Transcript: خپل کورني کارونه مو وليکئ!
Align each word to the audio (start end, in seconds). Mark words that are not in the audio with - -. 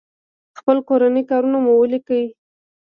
خپل 0.59 0.77
کورني 0.87 1.23
کارونه 1.29 1.57
مو 1.63 1.73
وليکئ! 1.77 2.23